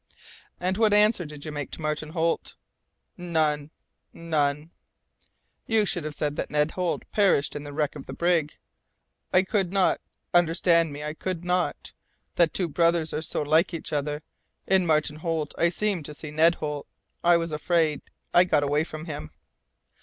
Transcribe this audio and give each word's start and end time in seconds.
"And 0.59 0.77
what 0.77 0.93
answer 0.95 1.25
did 1.25 1.45
you 1.45 1.51
make 1.51 1.69
to 1.73 1.81
Martin 1.81 2.09
Holt?" 2.13 2.55
"None, 3.17 3.69
none!" 4.11 4.71
"You 5.67 5.85
should 5.85 6.05
have 6.05 6.15
said 6.15 6.35
that 6.37 6.49
Ned 6.49 6.71
Holt 6.71 7.03
perished 7.11 7.55
in 7.55 7.63
the 7.65 7.71
wreck 7.71 7.95
of 7.95 8.07
the 8.07 8.13
brig." 8.13 8.57
"I 9.31 9.43
could 9.43 9.71
not 9.71 10.01
understand 10.33 10.91
me 10.91 11.03
I 11.03 11.13
could 11.13 11.45
not. 11.45 11.91
The 12.33 12.47
two 12.47 12.67
brothers 12.67 13.13
are 13.13 13.21
so 13.21 13.43
like 13.43 13.75
each 13.75 13.93
other. 13.93 14.23
In 14.65 14.87
Martin 14.87 15.17
Holt 15.17 15.53
I 15.55 15.69
seemed 15.69 16.05
to 16.05 16.15
see 16.15 16.31
Ned 16.31 16.55
Holt. 16.55 16.87
I 17.23 17.37
was 17.37 17.51
afraid, 17.51 18.01
I 18.33 18.43
got 18.43 18.63
away 18.63 18.83
from 18.83 19.05
him." 19.05 19.29